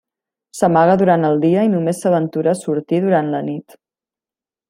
S'amaga 0.59 0.93
durant 1.01 1.27
el 1.29 1.37
dia 1.43 1.65
i 1.67 1.71
només 1.75 2.01
s'aventura 2.05 2.55
a 2.57 2.59
sortir 2.63 3.03
durant 3.05 3.31
la 3.35 3.43
nit. 3.51 3.77